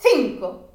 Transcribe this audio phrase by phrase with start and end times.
[0.00, 0.70] Cinco.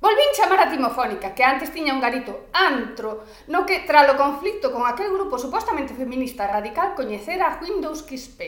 [0.00, 4.72] Volvín chamar a Timofónica, que antes tiña un garito antro, no que, tras o conflito
[4.72, 8.40] con aquel grupo supostamente feminista radical, coñecera a Windows XP.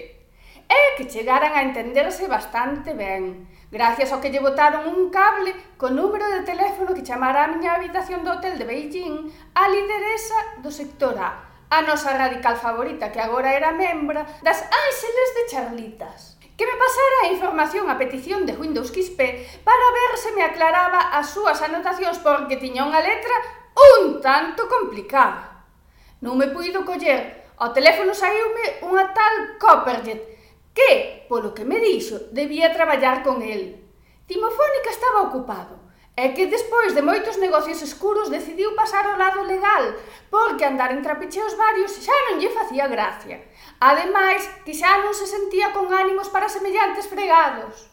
[0.73, 5.93] E que chegaran a entenderse bastante ben, gracias ao que lle botaron un cable co
[5.93, 10.73] número de teléfono que chamara a miña habitación do hotel de Beijing a lideresa do
[10.73, 16.67] sector A, a nosa radical favorita que agora era membra das Ángeles de Charlitas que
[16.67, 19.17] me pasara a información a petición de Windows XP
[19.65, 23.33] para ver se me aclaraba as súas anotacións porque tiña unha letra
[23.97, 25.65] un tanto complicada.
[26.21, 30.21] Non me puido coller, ao teléfono saíume unha tal Copperjet
[30.77, 33.81] que, polo que me dixo, debía traballar con el.
[34.29, 35.81] Timofónica estaba ocupado,
[36.17, 39.95] É que despois de moitos negocios escuros decidiu pasar ao lado legal,
[40.29, 43.41] porque andar en trapicheos varios xa non lle facía gracia.
[43.81, 47.89] Ademais, que xa non se sentía con ánimos para semellantes fregados.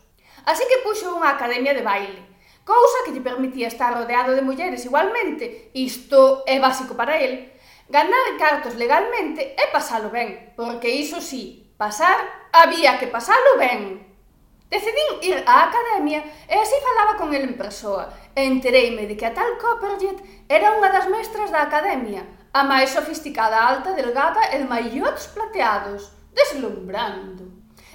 [0.48, 2.24] Así que puxo unha academia de baile,
[2.68, 7.52] cousa que lle permitía estar rodeado de mulleres igualmente, isto é básico para el,
[7.88, 14.06] ganar cartos legalmente e pasalo ben, porque iso sí, pasar había que pasalo ben.
[14.68, 19.24] Decidín ir á academia e así falaba con el en persoa, e entereime de que
[19.24, 20.20] a tal Copperjet
[20.52, 26.12] era unha das mestras da academia, a máis sofisticada alta delgada e de maillots plateados,
[26.36, 27.48] deslumbrando.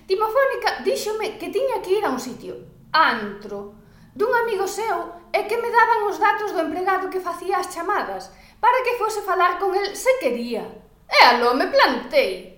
[0.09, 3.77] Timofónica díxome que tiña que ir a un sitio, antro,
[4.17, 8.33] dun amigo seu e que me daban os datos do empregado que facía as chamadas,
[8.65, 10.65] para que fose falar con el se quería.
[11.05, 12.52] E aló me plantei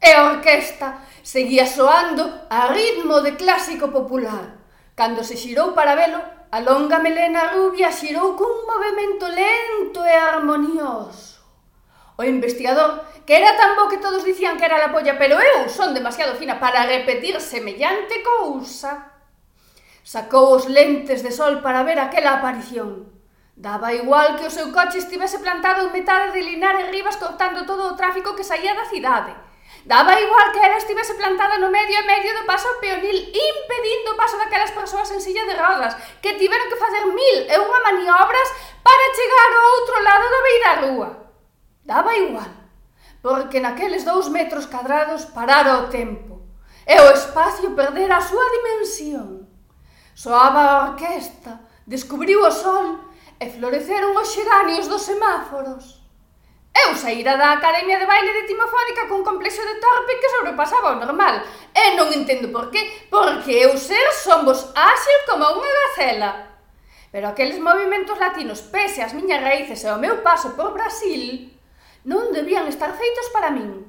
[0.00, 4.56] e a orquesta seguía soando a ritmo de clásico popular.
[4.96, 6.20] Cando se xirou para velo,
[6.50, 11.44] a longa melena rubia xirou cun movimento lento e armonioso.
[12.16, 15.68] O investigador, que era tan bo que todos dicían que era la polla, pero eu
[15.68, 19.12] son demasiado fina para repetir semellante cousa,
[20.02, 23.08] sacou os lentes de sol para ver aquela aparición.
[23.56, 27.92] Daba igual que o seu coche estivese plantado en metade de Linares Rivas cortando todo
[27.92, 29.49] o tráfico que saía da cidade
[29.84, 34.16] Daba igual que ela estivese plantada no medio e medio do paso peonil, impedindo o
[34.16, 38.48] paso daquelas persoas en silla de rodas, que tiveron que facer mil e unha maniobras
[38.84, 41.10] para chegar ao outro lado da beira rúa.
[41.84, 42.52] Daba igual,
[43.24, 46.44] porque naqueles dous metros cadrados parara o tempo,
[46.84, 49.48] e o espacio perdera a súa dimensión.
[50.12, 53.00] Soaba a orquesta, descubriu o sol,
[53.40, 55.99] e floreceron os xeranios dos semáforos.
[56.70, 61.00] Eu saíra da Academia de Baile de Timofónica cun complexo de torpe que sobrepasaba o
[61.02, 61.42] normal.
[61.74, 66.30] E non entendo por qué, porque eu ser somos áxil como unha gacela.
[67.10, 71.50] Pero aqueles movimentos latinos, pese ás miñas raíces e o meu paso por Brasil,
[72.06, 73.82] non debían estar feitos para min.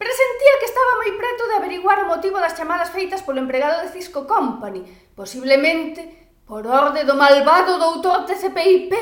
[0.00, 3.92] Presentía que estaba moi preto de averiguar o motivo das chamadas feitas polo empregado de
[3.92, 4.80] Cisco Company,
[5.12, 8.92] posiblemente por orde do malvado doutor TCPIP,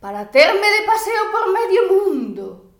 [0.00, 2.72] para terme de paseo por medio mundo.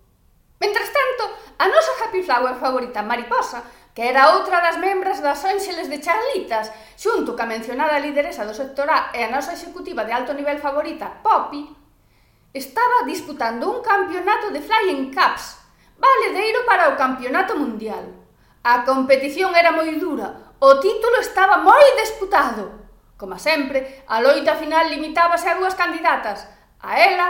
[0.59, 3.63] Mentras tanto, a nosa happy flower favorita mariposa,
[3.95, 8.89] que era outra das membras das Ángeles de Charlitas, xunto ca mencionada lideresa do sector
[8.89, 11.69] A e a nosa executiva de alto nivel favorita, Poppy,
[12.57, 15.61] estaba disputando un campeonato de flying cups,
[16.01, 18.17] valedeiro para o campeonato mundial.
[18.65, 22.81] A competición era moi dura, o título estaba moi disputado.
[23.21, 26.49] Como sempre, a loita final limitábase a dúas candidatas,
[26.83, 27.29] a ela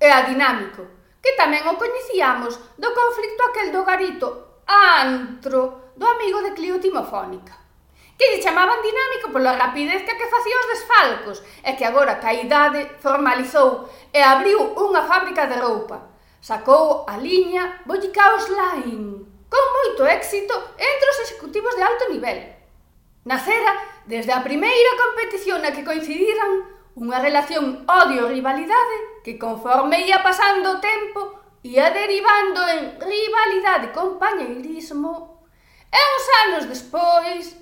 [0.00, 0.82] e a Dinámico,
[1.22, 4.28] que tamén o coñecíamos do conflicto aquel do garito
[4.68, 7.62] antro do amigo de Clio Timofónica
[8.22, 12.30] que lle chamaban dinámico pola rapidez que, que facía os desfalcos e que agora ca
[12.30, 16.06] idade formalizou e abriu unha fábrica de roupa.
[16.38, 22.38] Sacou a liña Bollicaos Line con moito éxito entre os executivos de alto nivel.
[23.26, 30.76] Nacera desde a primeira competición na que coincidiran unha relación odio-rivalidade que conforme ia pasando
[30.76, 35.40] o tempo ia derivando en rivalidade compañeirismo
[35.88, 37.56] e uns anos despois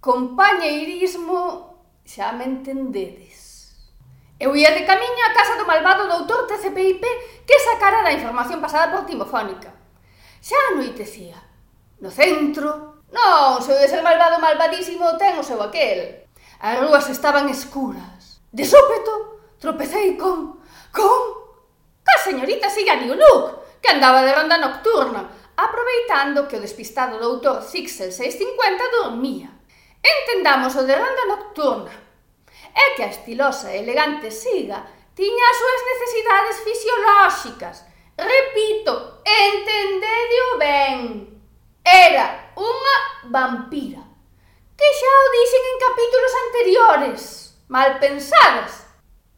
[0.00, 1.74] compañeirismo
[2.04, 3.72] xa me entendedes.
[4.40, 7.02] Eu ia de camiño á casa do malvado doutor TCPIP
[7.46, 9.70] que sacara da información pasada por timofónica.
[10.42, 11.38] Xa anoitecía.
[12.02, 16.26] No centro, non, se o desel malvado malvadísimo ten o seu aquel.
[16.58, 18.23] As rúas estaban escuras.
[18.54, 20.62] De súpeto, tropecei con...
[20.94, 21.20] con...
[22.06, 28.94] Ca señorita Siganiuluk, que andaba de ronda nocturna, aproveitando que o despistado doutor Zixel 650
[28.94, 29.50] dormía.
[29.98, 31.90] Entendamos o de ronda nocturna.
[32.70, 34.86] É que a estilosa e elegante Siga
[35.18, 37.76] tiña as súas necesidades fisiolóxicas.
[38.14, 40.98] Repito, entendedio ben.
[41.82, 42.96] Era unha
[43.34, 44.02] vampira,
[44.78, 48.86] que xa o dixen en capítulos anteriores mal pensadas.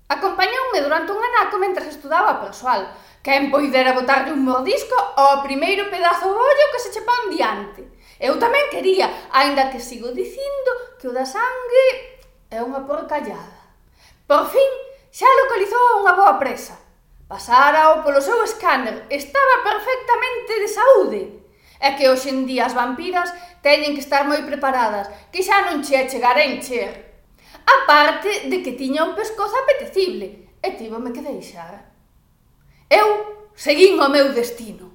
[0.08, 2.87] Acompañoume durante un anaco mentras estudaba persoal.
[3.23, 7.82] Quen poidera botarlle un mordisco ao primeiro pedazo bollo que se che pon diante.
[8.23, 11.87] Eu tamén quería, aínda que sigo dicindo que o da sangue
[12.50, 13.61] é unha porcallada.
[14.31, 14.70] Por fin,
[15.11, 16.78] xa localizou unha boa presa.
[17.26, 21.23] Pasárao polo seu escáner, estaba perfectamente de saúde.
[21.82, 25.82] É que hoxe en día as vampiras teñen que estar moi preparadas, que xa non
[25.82, 27.06] che chegará encher.
[27.67, 31.91] A parte de que tiña un pescozo apetecible e tivome que deixar.
[32.89, 34.95] Eu seguín o meu destino.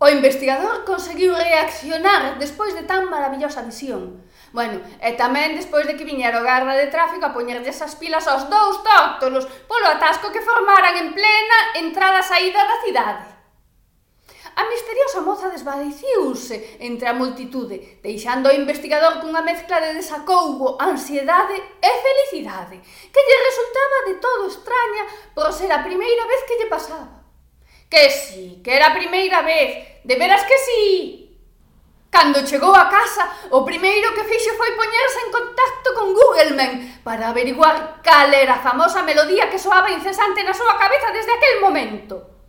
[0.00, 4.24] O investigador conseguiu reaccionar despois de tan maravillosa visión.
[4.52, 8.26] Bueno, e tamén despois de que viñera o garra de tráfico a poñerlle esas pilas
[8.26, 13.39] aos dous tóctolos polo atasco que formaran en plena entrada-saída da cidade.
[14.60, 21.56] A misteriosa moza desvaneciuse entre a multitude, deixando ao investigador cunha mezcla de desacougo, ansiedade
[21.80, 22.76] e felicidade,
[23.12, 25.04] que lle resultaba de todo extraña
[25.34, 27.24] por ser a primeira vez que lle pasaba.
[27.88, 30.84] Que sí, que era a primeira vez, de veras que sí,
[32.10, 33.24] Cando chegou a casa,
[33.56, 38.64] o primeiro que fixo foi poñerse en contacto con Googleman para averiguar cal era a
[38.68, 42.39] famosa melodía que soaba incesante na súa cabeza desde aquel momento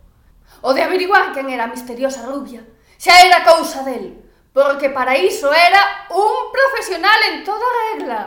[0.62, 2.62] o de averiguar quen era a misteriosa rubia,
[2.96, 4.22] xa era cousa del,
[4.54, 8.20] porque para iso era un profesional en toda regla.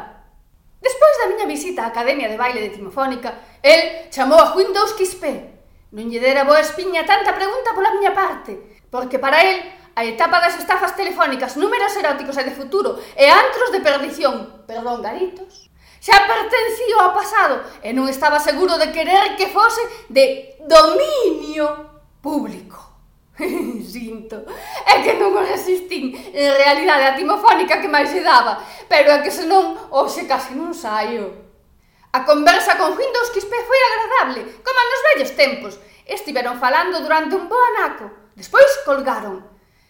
[0.84, 4.94] Despois da miña visita á Academia de Baile de Timofónica, el chamou a Juin dos
[5.96, 9.64] Non lle dera boa espiña tanta pregunta pola miña parte, porque para el
[9.96, 15.00] a etapa das estafas telefónicas, números eróticos e de futuro e antros de perdición, perdón,
[15.00, 15.72] garitos,
[16.04, 19.80] xa pertencía ao pasado e non estaba seguro de querer que fose
[20.12, 21.95] de dominio
[22.26, 22.82] público.
[23.38, 24.42] Sinto,
[24.90, 28.58] é que non o resistín en realidade a timofónica que máis se daba,
[28.90, 31.46] pero é que senón hoxe casi non saio.
[32.16, 35.74] A conversa con Windows Quispe foi agradable, como nos vellos tempos.
[36.08, 38.08] Estiveron falando durante un bo anaco,
[38.40, 39.44] despois colgaron.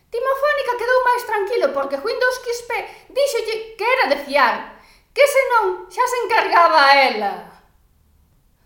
[0.10, 2.78] Timofónica quedou máis tranquilo porque Windows Quispe
[3.14, 4.82] díxolle que era de fiar,
[5.14, 7.34] que senón xa se encargaba a ela.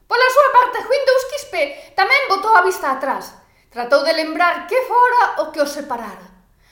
[0.08, 1.62] Pola súa parte, Windows Quispe
[2.00, 3.39] tamén botou a vista atrás,
[3.70, 6.26] Tratou de lembrar que fora o que os separara.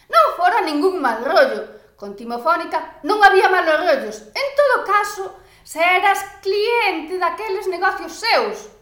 [0.09, 1.93] Non fora ningún mal rollo.
[1.93, 4.17] Con Timofónica non había malos rollos.
[4.33, 8.73] En todo caso, se eras cliente daqueles negocios seus.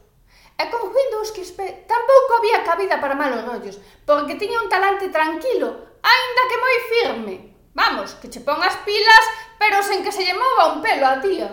[0.55, 5.99] E con Windows XP tampouco había cabida para malos rollos, porque tiña un talante tranquilo,
[5.99, 7.35] aínda que moi firme.
[7.75, 9.25] Vamos, que che pon as pilas,
[9.59, 11.51] pero sen que se lle mova un pelo a tía.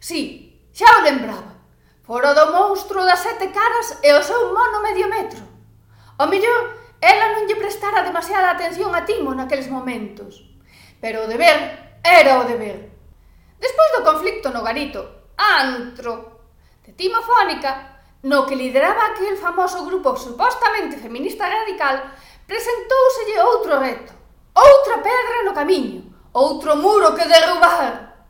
[0.00, 1.60] Si, xa o lembraba.
[2.08, 5.53] Foro do monstro das sete caras e o seu mono medio metro.
[6.18, 10.46] O mellor, ela non lle prestara demasiada atención a Timo naqueles momentos.
[11.02, 12.94] Pero o deber era o deber.
[13.58, 16.46] Despois do conflicto no garito, antro,
[16.86, 22.14] de Timo Fónica, no que lideraba aquel famoso grupo supostamente feminista radical,
[22.46, 24.12] presentouselle outro reto,
[24.54, 28.22] outra pedra no camiño, outro muro que derrubar.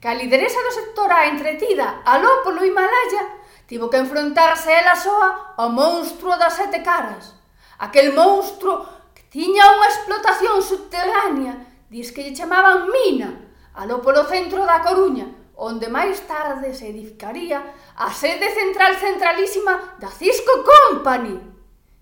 [0.00, 3.37] Que a lideresa do sector a entretida aló polo Himalaya
[3.68, 7.36] Tivo que enfrontarse ela soa ao monstruo das sete caras.
[7.76, 14.64] Aquel monstruo que tiña unha explotación subterránea, dis que lle chamaban mina, aló polo centro
[14.64, 17.60] da Coruña, onde máis tarde se edificaría
[18.00, 21.36] a sede central centralísima da Cisco Company.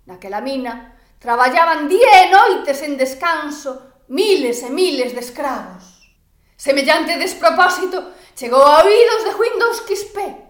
[0.07, 6.15] Naquela mina traballaban día e noites en descanso miles e miles de escravos.
[6.55, 10.46] Semellante despropósito chegou a oídos de Windows Quispe,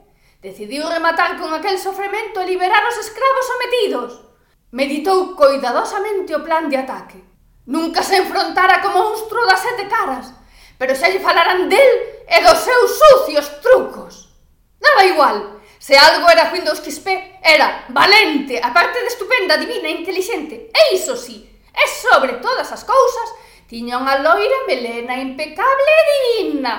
[0.46, 4.10] Decidiu rematar con aquel sofrimento e liberar os escravos sometidos.
[4.70, 7.18] Meditou coidadosamente o plan de ataque.
[7.66, 10.30] Nunca se enfrontara como monstruo das sete caras,
[10.78, 11.90] pero xa lle falaran del
[12.30, 14.30] e dos seus sucios trucos.
[14.78, 16.78] Daba igual, se algo era fin dos
[17.42, 21.42] era valente, aparte de estupenda, divina, e intelixente, e iso sí,
[21.74, 23.28] e sobre todas as cousas,
[23.66, 26.74] tiña unha loira melena impecable e divina.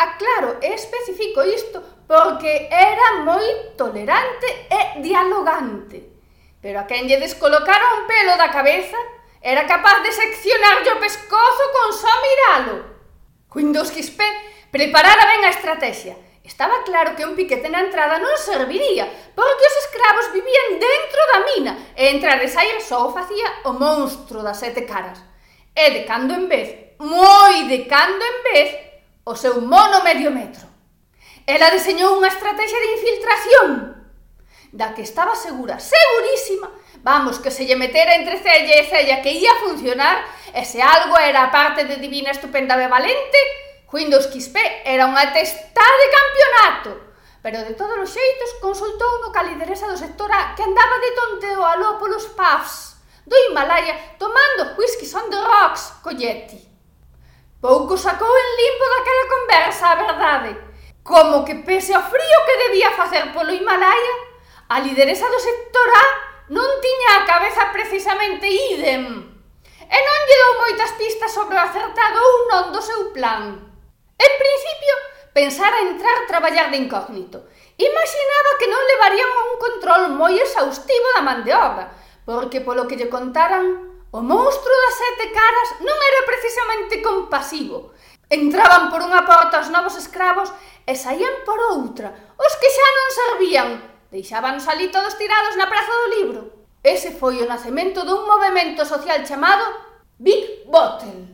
[0.00, 6.00] Aclaro e especifico isto porque era moi tolerante e dialogante.
[6.60, 8.96] Pero a quen lle descolocara un pelo da cabeza,
[9.44, 12.76] era capaz de seccionarlle o pescozo con só miralo.
[13.52, 14.20] Windows XP
[14.70, 16.16] preparara ben a estrategia.
[16.44, 21.38] Estaba claro que un piquete na entrada non serviría, porque os escravos vivían dentro da
[21.48, 25.24] mina, e entrar e sair só o facía o monstro das sete caras.
[25.72, 28.68] E de cando en vez, moi de cando en vez,
[29.24, 30.73] o seu mono medio metro.
[31.44, 33.68] Ela deseñou unha estrategia de infiltración
[34.72, 36.72] da que estaba segura, segurísima,
[37.04, 41.14] vamos, que se lle metera entre cella e cella que ia funcionar, e se algo
[41.20, 43.40] era a parte de Divina Estupenda de Valente,
[43.92, 44.56] Windows XP
[44.88, 46.90] era unha testa de campeonato.
[47.38, 51.12] Pero de todos os xeitos consultou no ca lideresa do sector A que andaba de
[51.12, 56.58] tonteo aló polos pubs do Himalaya tomando whisky on the rocks co Yeti.
[57.60, 60.50] Pouco sacou en limpo daquela conversa, a verdade
[61.04, 64.14] como que pese ao frío que debía facer polo Himalaya,
[64.72, 66.04] a lideresa do sector A
[66.48, 69.04] non tiña a cabeza precisamente idem
[69.84, 73.52] e non lle dou moitas pistas sobre o acertado ou non do seu plan.
[74.16, 74.94] En principio,
[75.36, 77.52] pensara entrar a traballar de incógnito.
[77.76, 81.92] Imaginaba que non levarían a un control moi exhaustivo da man de obra,
[82.24, 87.92] porque polo que lle contaran, o monstro das sete caras non era precisamente compasivo,
[88.30, 90.48] Entraban por unha porta os novos escravos
[90.88, 92.12] e saían por outra.
[92.40, 93.68] Os que xa non servían
[94.14, 96.40] deixábanos ali todos tirados na Praza do Libro.
[96.84, 99.64] Ese foi o nacemento dun movimento social chamado
[100.20, 101.26] Big Bottle.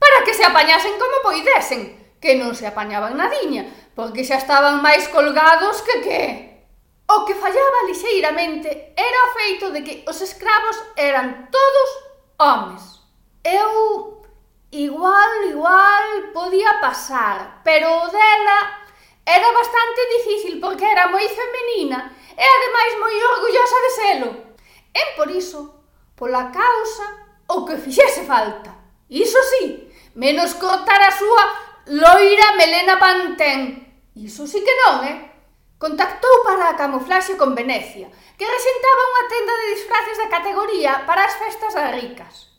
[0.00, 5.06] Para que se apañasen como poidesen, que non se apañaban nadiña, porque xa estaban máis
[5.12, 6.22] colgados que que.
[7.04, 11.88] O que fallaba lixeiramente era o feito de que os escravos eran todos
[12.40, 12.82] homes.
[13.44, 14.24] Eu
[14.72, 18.58] igual, igual, podía pasar, pero o dela
[19.26, 24.30] era bastante difícil porque era moi femenina e ademais moi orgullosa de selo.
[24.94, 25.82] E por iso,
[26.14, 27.06] pola causa,
[27.48, 28.74] o que fixese falta.
[29.08, 31.44] Iso sí, menos cortar a súa
[31.86, 33.84] loira melena pantén.
[34.14, 35.18] Iso sí que non, eh?
[35.78, 41.26] Contactou para a camuflaxe con Venecia, que resentaba unha tenda de disfraces da categoría para
[41.26, 42.54] as festas das ricas.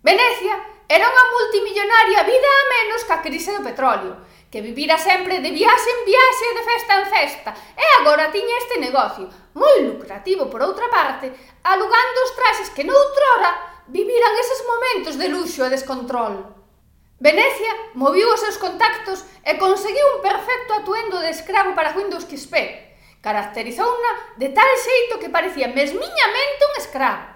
[0.00, 5.38] Venecia Era unha multimillonaria vida a menos que a crise do petróleo, que vivira sempre
[5.38, 9.86] de viaxe en viaxe e de festa en festa, e agora tiña este negocio, moi
[9.86, 11.30] lucrativo por outra parte,
[11.62, 16.58] alugando os traxes que noutrora viviran eses momentos de luxo e descontrol.
[17.22, 22.58] Venecia moviu os seus contactos e conseguiu un perfecto atuendo de escravo para Windows XP.
[23.22, 27.30] Caracterizouna de tal xeito que parecía mesmiñamente un escravo.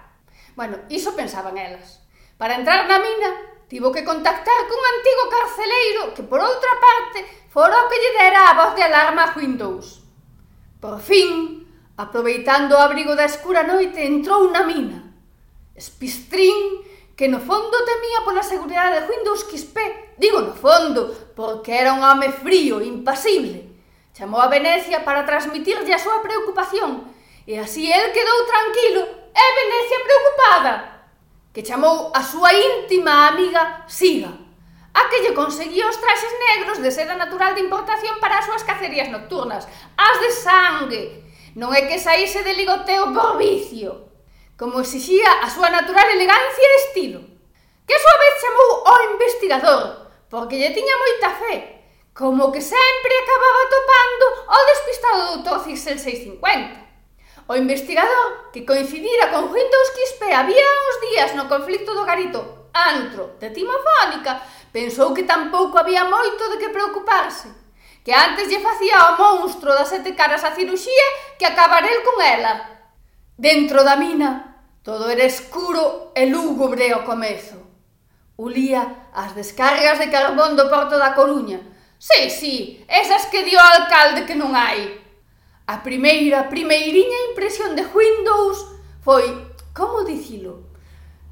[0.59, 2.03] Bueno, iso pensaban elas.
[2.37, 3.31] Para entrar na mina,
[3.71, 8.51] tivo que contactar cun antigo carceleiro que, por outra parte, fora o que lle dera
[8.51, 10.03] a voz de alarma a Windows.
[10.83, 11.63] Por fin,
[11.95, 15.15] aproveitando o abrigo da escura noite, entrou na mina.
[15.79, 16.83] Espistrín,
[17.15, 22.03] que no fondo temía pola seguridade de Windows XP, digo no fondo, porque era un
[22.03, 23.71] home frío, impasible.
[24.11, 27.07] Chamou a Venecia para transmitirlle a súa preocupación,
[27.47, 29.01] e así el quedou tranquilo
[29.31, 30.94] e Venecia preocupada
[31.55, 34.27] que chamou a súa íntima amiga Siga,
[34.91, 38.67] a que lle conseguía os traxes negros de seda natural de importación para as súas
[38.67, 39.63] cacerías nocturnas,
[39.95, 41.03] as de sangue.
[41.55, 44.11] Non é que saíse de ligoteo por vicio,
[44.59, 47.23] como exixía a súa natural elegancia e estilo.
[47.87, 49.83] Que a súa vez chamou ao investigador,
[50.27, 51.55] porque lle tiña moita fe,
[52.11, 56.84] como que sempre acababa topando o despistado doutor Cixel 650.
[57.47, 63.37] O investigador que coincidira con Windows Quispe había uns días no conflicto do garito antro
[63.37, 64.41] de Timofónica
[64.73, 67.53] pensou que tampouco había moito de que preocuparse
[68.01, 72.17] que antes lle facía o monstro das sete caras a ciruxía que acabar el con
[72.21, 72.53] ela.
[73.37, 77.57] Dentro da mina, todo era escuro e lúgubre ao comezo.
[78.37, 81.61] Ulía as descargas de carbón do porto da Coruña.
[81.97, 85.04] Sí, sí, esas que dio o alcalde que non hai.
[85.67, 88.69] A primeira, primeiriña impresión de Windows
[89.01, 90.69] foi, como dicilo,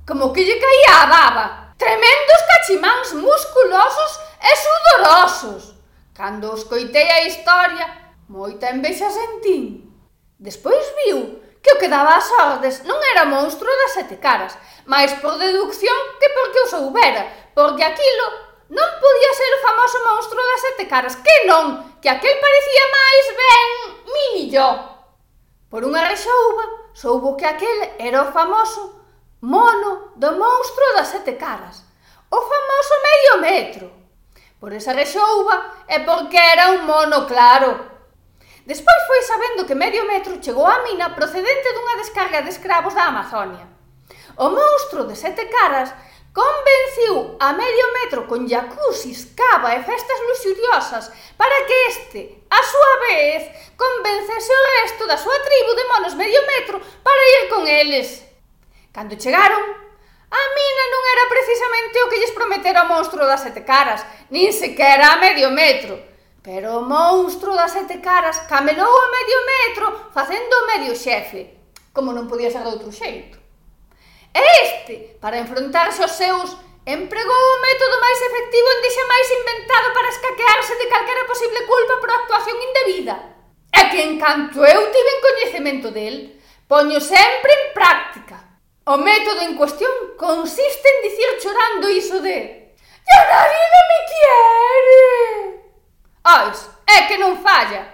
[0.10, 1.46] como que lle caía a baba.
[1.78, 4.12] Tremendos cachimáns musculosos
[4.42, 5.78] e sudorosos.
[6.18, 7.86] Cando os coitei a historia,
[8.25, 9.94] moita envexa sentín.
[10.42, 14.58] Despois viu que o que daba as ordes non era monstro das sete caras,
[14.90, 18.28] máis por deducción que porque o soubera, porque aquilo
[18.74, 23.25] non podía ser o famoso monstro das sete caras, que non, que aquel parecía máis
[23.39, 23.69] ben
[24.12, 24.67] millo.
[25.72, 29.07] Por unha rexouba, soubo que aquel era o famoso
[29.39, 31.88] mono do monstro das sete caras,
[32.27, 33.88] o famoso medio metro.
[34.60, 37.72] Por esa rexouba é porque era un mono claro.
[38.67, 43.07] Despois foi sabendo que medio metro chegou á mina procedente dunha descarga de escravos da
[43.07, 43.63] Amazonia.
[44.36, 45.95] O monstro de sete caras
[46.34, 52.94] convenciu a medio metro con jacuzzis, cava e festas luxuriosas para que este, a súa
[53.06, 53.42] vez,
[53.78, 58.25] convencese o resto da súa tribu de monos medio metro para ir con eles.
[58.90, 59.62] Cando chegaron,
[60.34, 64.02] a mina non era precisamente o que lles prometera o monstro das sete caras,
[64.34, 66.02] nin sequera a medio metro.
[66.42, 71.62] Pero o monstro das sete caras camelou a medio metro facendo medio xefe,
[71.94, 73.42] como non podía ser de outro xeito
[74.34, 79.88] e este, para enfrontarse aos seus, empregou o método máis efectivo en xa máis inventado
[79.94, 83.16] para escaquearse de calquera posible culpa por actuación indebida.
[83.72, 86.38] E que en canto eu tiven coñecemento del,
[86.68, 88.38] poño sempre en práctica.
[88.86, 92.75] O método en cuestión consiste en dicir chorando iso de
[93.08, 95.04] «Ya nadie no me quiere!»
[96.24, 97.88] Ois, é que non falla.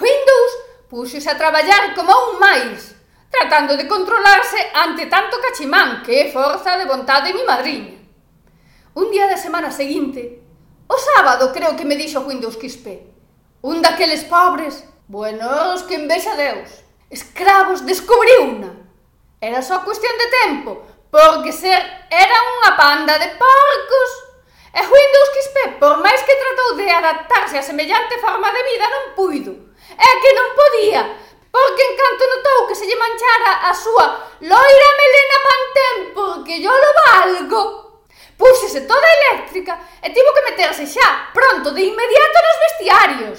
[0.00, 0.52] Windows
[0.88, 2.93] puxose a traballar como un máis
[3.38, 7.98] tratando de controlarse ante tanto cachimán que é forza de vontade mi madriña.
[8.94, 10.40] Un día da semana seguinte,
[10.86, 13.10] o sábado creo que me dixo Windows Quispe,
[13.62, 18.70] un daqueles pobres, buenos que envexa Deus, escravos descubriu una.
[19.40, 20.70] Era só cuestión de tempo,
[21.10, 24.10] porque ser era unha panda de porcos.
[24.74, 29.04] E Windows Quispe, por máis que tratou de adaptarse a semellante forma de vida, non
[29.14, 29.52] puido.
[29.94, 31.02] É que non podía,
[31.54, 34.06] porque en canto notou que se lle manchara a súa
[34.42, 37.62] loira melena pantén porque yo lo valgo,
[38.34, 43.38] púxese toda eléctrica e tivo que meterse xa pronto de inmediato nos vestiarios.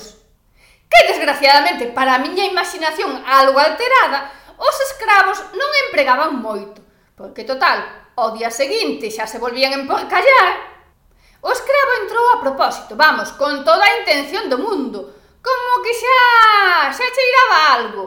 [0.88, 6.80] Que desgraciadamente para a miña imaginación algo alterada, os escravos non empregaban moito,
[7.20, 7.84] porque total,
[8.16, 10.72] ao día seguinte xa se volvían emporcallar.
[11.44, 15.15] O escravo entrou a propósito, vamos, con toda a intención do mundo,
[15.46, 18.06] Como que xa, xa cheiraba algo.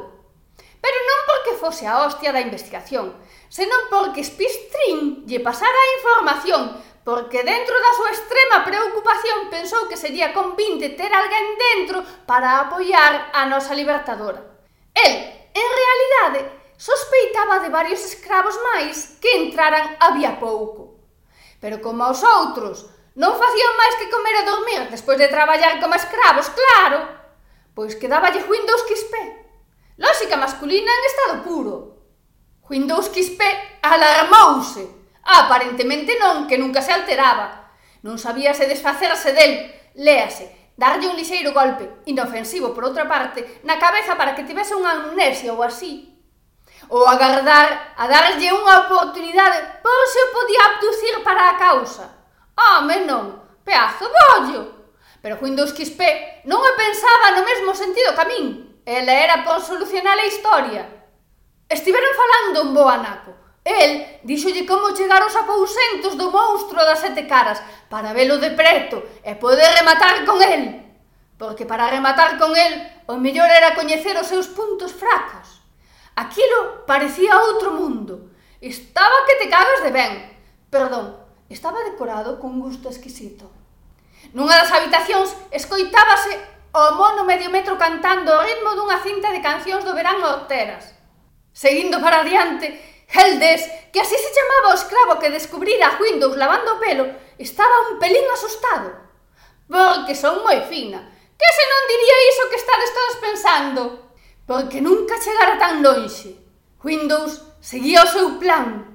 [0.83, 3.15] Pero non porque fose a hostia da investigación,
[3.47, 6.63] senón porque Spistrin lle pasara a información
[7.09, 13.33] porque dentro da súa extrema preocupación pensou que sería convinte ter alguén dentro para apoiar
[13.33, 14.45] a nosa libertadora.
[14.93, 15.13] El,
[15.57, 16.41] en realidade,
[16.77, 21.01] sospeitaba de varios escravos máis que entraran había pouco.
[21.59, 22.87] Pero como aos outros
[23.19, 27.18] non facían máis que comer e dormir despois de traballar como escravos, claro,
[27.79, 29.15] Pois quedáballe Windows XP.
[29.99, 31.75] Lógica masculina en estado puro.
[32.69, 33.41] Windows XP
[33.81, 34.83] alarmouse.
[35.23, 37.71] Aparentemente non, que nunca se alteraba.
[38.03, 39.71] Non sabíase desfacerse del.
[39.95, 45.15] Léase, darlle un lixeiro golpe, inofensivo por outra parte, na cabeza para que tivese unha
[45.15, 46.19] amnesia ou así,
[46.91, 52.27] ou agardar a darlle unha oportunidade por se o podía abducir para a causa.
[52.59, 54.78] Home, non, peazo bollo!
[55.23, 56.01] Pero Windows XP
[56.47, 58.47] non o pensaba no mesmo sentido que a min.
[58.87, 60.83] Ela era por solucionar a historia.
[61.69, 63.35] Estiveron falando un boanaco.
[63.65, 67.61] El díxolle como chegar aos apousentos do monstro das sete caras
[67.93, 70.89] para velo de preto e poder rematar con el.
[71.37, 72.73] Porque para rematar con el
[73.05, 75.61] o mellor era coñecer os seus puntos fracos.
[76.17, 78.33] Aquilo parecía outro mundo.
[78.65, 80.15] Estaba que te cagas de ben.
[80.73, 81.21] Perdón,
[81.53, 83.58] estaba decorado con gusto exquisito.
[84.33, 86.37] Nunha das habitacións escoitábase
[86.73, 90.95] o mono medio metro cantando o ritmo dunha cinta de cancións do verán horteras.
[91.53, 92.71] Seguindo para adiante,
[93.09, 97.89] Heldes, que así se chamaba o escravo que descubrira a Windows lavando o pelo, estaba
[97.91, 98.93] un pelín asustado.
[99.69, 101.01] Porque son moi fina.
[101.39, 103.83] Que se non diría iso que estades todos pensando?
[104.45, 106.37] Porque nunca chegara tan lonxe.
[106.85, 108.88] Windows seguía o seu plan,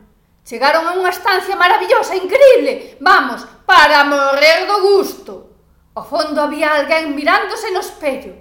[0.44, 5.56] Chegaron a unha estancia maravillosa, increíble, vamos, para morrer do gusto.
[5.96, 8.36] Ao fondo había alguén mirándose no espello.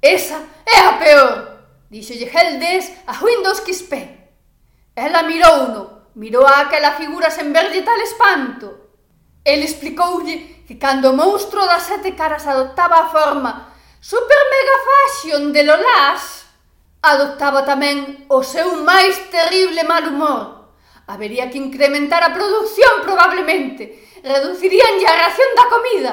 [0.00, 1.36] Esa é a peor,
[1.92, 4.24] dixolle Heldes a Windows Quispe.
[4.96, 5.82] Ela mirou mirouno,
[6.16, 8.96] mirou a aquela figura sen verlle tal espanto.
[9.44, 13.68] El explicoulle que cando o monstro das sete caras adoptaba a forma
[14.00, 16.48] super mega fashion de Lolás,
[17.04, 20.53] adoptaba tamén o seu máis terrible mal humor
[21.06, 24.08] Habería que incrementar a produción probablemente.
[24.22, 26.12] Reducirían a ración da comida.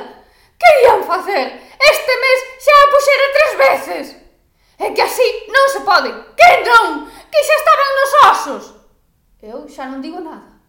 [0.59, 1.47] Que ian facer?
[1.79, 4.05] Este mes xa a puxera tres veces.
[4.77, 6.11] É que así non se pode.
[6.35, 7.07] Que non?
[7.31, 8.63] Que xa estaban nos osos.
[9.41, 10.61] Eu xa non digo nada.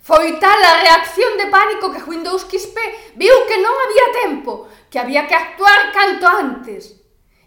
[0.00, 2.76] Foi tal a reacción de pánico que Windows XP
[3.20, 6.96] viu que non había tempo, que había que actuar canto antes.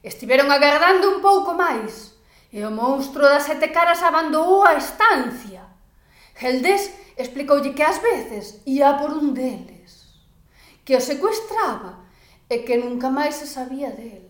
[0.05, 2.13] Estiveron agardando un pouco máis,
[2.53, 5.60] e o monstro das sete caras abandonou a estancia.
[6.41, 6.89] Heldes
[7.21, 10.09] explicoulle que ás veces ia por un deles,
[10.81, 12.01] que o secuestraba
[12.49, 14.25] e que nunca máis se sabía del.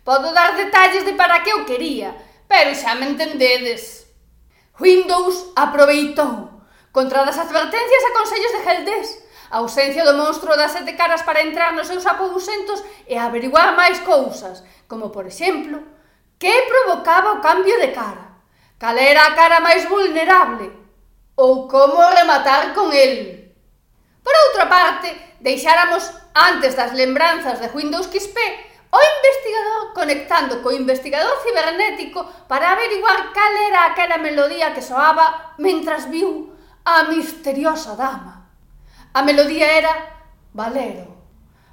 [0.00, 2.16] Podo dar detalles de para que o quería,
[2.48, 4.08] pero xa me entendedes.
[4.80, 9.08] Windows aproveitou, contra das advertencias e consellos de Heldes,
[9.52, 14.00] a ausencia do monstro das sete caras para entrar nos seus aposentos e averiguar máis
[14.00, 15.84] cousas, como, por exemplo,
[16.40, 18.40] que provocaba o cambio de cara,
[18.80, 20.79] cal era a cara máis vulnerable,
[21.40, 23.48] ou como rematar con el.
[24.20, 25.08] Por outra parte,
[25.40, 26.04] deixáramos
[26.36, 28.36] antes das lembranzas de Windows XP
[28.92, 36.12] o investigador conectando co investigador cibernético para averiguar cal era aquela melodía que soaba mentras
[36.12, 36.52] viu
[36.84, 38.52] a misteriosa dama.
[39.16, 39.92] A melodía era
[40.52, 41.08] Valero.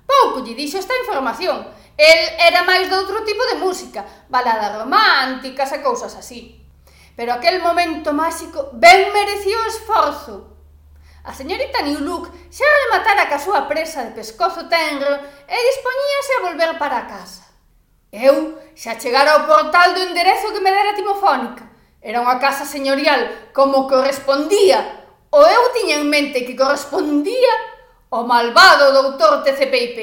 [0.07, 1.67] Pouco lle dixo esta información.
[1.99, 6.66] El era máis doutro tipo de música, baladas románticas e cousas así.
[7.17, 10.35] Pero aquel momento máxico ben mereció o esforzo.
[11.25, 15.11] A señorita Newlook xa rematara ca súa presa de pescozo tenro
[15.49, 17.49] e dispoñíase a volver para casa.
[18.13, 21.65] Eu xa chegara ao portal do enderezo que me dera timofónica.
[22.05, 24.79] Era unha casa señorial como correspondía,
[25.33, 27.53] ou eu tiña en mente que correspondía
[28.13, 29.97] ao malvado doutor TCPIP.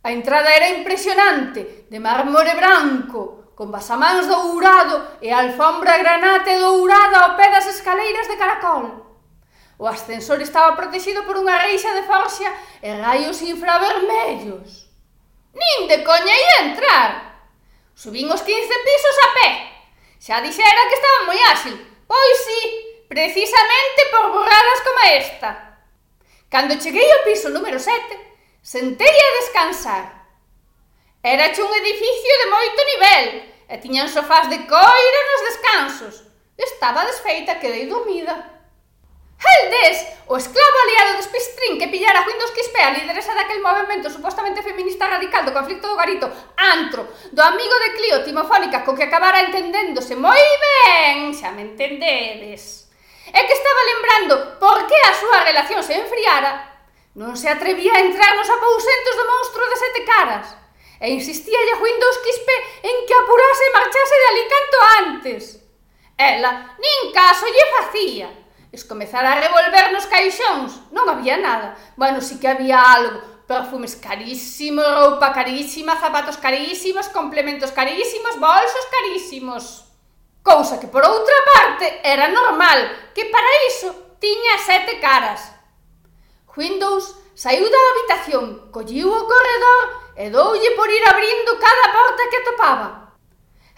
[0.00, 7.36] A entrada era impresionante, de mármore branco, con basamáns dourado e alfombra granate dourada ao
[7.36, 9.04] pé das escaleiras de caracol.
[9.76, 12.48] O ascensor estaba protegido por unha reixa de forxa
[12.80, 14.88] e raios infravermellos.
[15.52, 17.10] Nin de coña ia entrar.
[17.92, 19.48] Subín os 15 pisos a pé.
[20.16, 21.76] Xa dixera que estaba moi áxil.
[22.08, 22.60] Pois sí,
[23.12, 25.50] precisamente por burradas como esta.
[26.48, 27.92] Cando cheguei ao piso número 7,
[28.64, 30.19] sentei a descansar.
[31.22, 33.26] Era un edificio de moito nivel
[33.68, 36.14] e tiñan sofás de coira nos descansos.
[36.56, 38.40] Estaba desfeita, quedei dormida.
[39.36, 44.64] Heldes, o esclavo aliado de Spistrin que pillara Windows XP a lideresa daquel movimento supostamente
[44.64, 46.24] feminista radical do conflicto do Garito,
[46.56, 52.88] antro, do amigo de Clio Timofónica co que acabara entendéndose moi ben, xa me entendedes.
[53.28, 56.80] É que estaba lembrando por que a súa relación se enfriara,
[57.12, 60.60] non se atrevía a entrar nos apousentos do monstro de sete caras
[61.00, 65.42] e insistía a Windows Quispe en que apurase e marchase de ali canto antes.
[66.20, 68.28] Ela nin caso lle facía.
[68.70, 70.92] Escomezara a revolver nos caixóns.
[70.92, 71.74] Non había nada.
[71.96, 73.24] Bueno, sí que había algo.
[73.48, 79.90] Perfumes carísimos, roupa carísima, zapatos carísimos, complementos carísimos, bolsos carísimos.
[80.44, 85.50] Cousa que, por outra parte, era normal, que para iso tiña sete caras.
[86.54, 92.44] Windows saiu da habitación, colliu o corredor e doulle por ir abrindo cada porta que
[92.44, 92.88] topaba.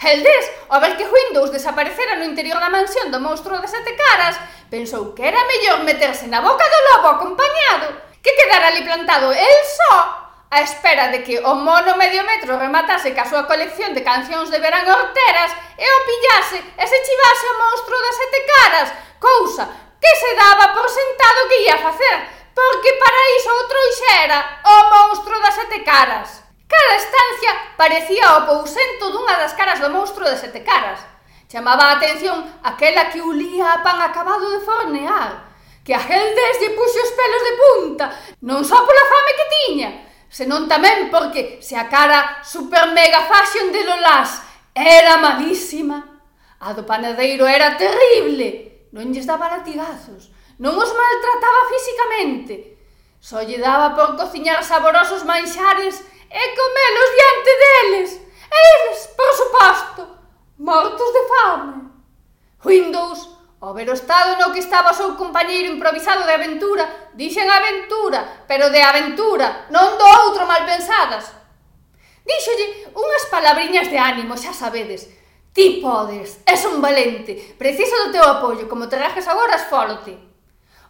[0.02, 4.35] Heldés, ao ver que Windows desaparecera no interior da mansión do monstruo de sete caras,
[4.66, 9.59] pensou que era mellor meterse na boca do lobo acompañado que quedar ali plantado el
[9.70, 9.94] só
[10.50, 14.59] a espera de que o mono medio metro rematase ca súa colección de cancións de
[14.59, 18.88] verán horteras e o pillase e se chivase o monstruo das sete caras,
[19.22, 19.64] cousa
[20.02, 22.16] que se daba por sentado que ia facer,
[22.62, 26.46] Porque para iso o trouxera o monstro das sete caras.
[26.70, 31.03] Cada estancia parecía o pousento dunha das caras do monstro das sete caras.
[31.51, 35.53] Chamaba a atención aquela que ulía a pan acabado de fornear,
[35.85, 38.07] que a Geldes lle puxo os pelos de punta,
[38.46, 39.90] non só pola fame que tiña,
[40.33, 44.40] senón tamén porque se a cara super mega fashion de Lolás
[44.72, 46.25] era malísima,
[46.57, 52.77] a do panadeiro era terrible, non lles daba latigazos, Non os maltrataba físicamente.
[53.23, 58.11] Só lle daba por cociñar saborosos manxares e comelos diante deles.
[58.53, 60.03] E eles, por suposto,
[60.59, 61.73] mortos de fame.
[62.65, 63.21] Windows,
[63.62, 66.85] ao ver o estado no que estaba o seu compañeiro improvisado de aventura,
[67.15, 71.31] dixen aventura, pero de aventura, non do outro mal pensadas.
[72.27, 75.09] Díxolle unhas palabriñas de ánimo, xa sabedes,
[75.53, 80.32] Ti podes, és un valente, preciso do teu apoio, como te rajes agora, esfólate.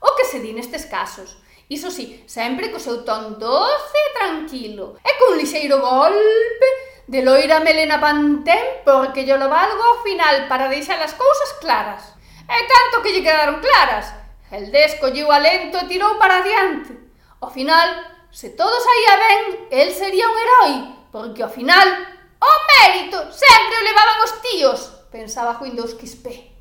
[0.03, 1.39] O que se di nestes casos.
[1.71, 4.99] Iso sí, sempre co seu ton doce e tranquilo.
[5.01, 6.69] E cun lixeiro golpe
[7.07, 12.19] de loira melena pantén porque yo lo valgo ao final para deixar as cousas claras.
[12.45, 14.11] E tanto que lle quedaron claras.
[14.51, 16.93] Heldé a alento e tirou para adiante.
[17.41, 17.89] Ao final,
[18.31, 20.75] se todo saía ben, el sería un herói,
[21.11, 21.89] porque ao final,
[22.37, 26.52] o mérito sempre o levaban os tíos, pensaba Windows Quispe.